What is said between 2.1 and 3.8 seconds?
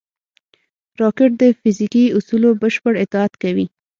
اصولو بشپړ اطاعت کوي